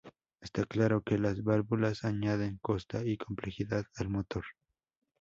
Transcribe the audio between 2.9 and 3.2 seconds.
y